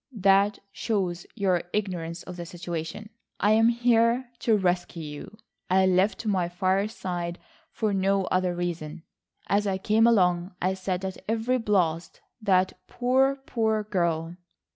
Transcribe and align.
"That 0.17 0.57
shows 0.71 1.27
your 1.35 1.61
ignorance 1.73 2.23
of 2.23 2.35
the 2.35 2.45
situation. 2.47 3.11
I 3.39 3.51
am 3.51 3.69
here 3.69 4.31
to 4.39 4.57
rescue 4.57 5.03
you. 5.03 5.37
I 5.69 5.85
left 5.85 6.25
my 6.25 6.49
fireside 6.49 7.37
for 7.71 7.93
no 7.93 8.23
other 8.25 8.55
reason. 8.55 9.03
As 9.45 9.67
I 9.67 9.77
came 9.77 10.07
along 10.07 10.55
I 10.59 10.73
said 10.73 11.05
at 11.05 11.23
every 11.29 11.59
blast, 11.59 12.19
'that 12.41 12.79
poor, 12.87 13.35
poor 13.45 13.83
girl. 13.83 14.37